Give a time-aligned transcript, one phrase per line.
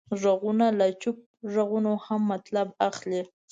[0.19, 1.17] غوږونه له چوپ
[1.53, 3.21] غږونو هم مطلب اخلي